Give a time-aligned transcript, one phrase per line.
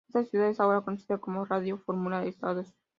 [0.07, 2.73] Esta unidad es ahora conocida como Radio Fórmula Estados.